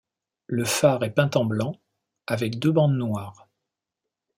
[0.47, 1.79] Le phare est peint en blanc,
[2.25, 3.47] avec deux bandes noires.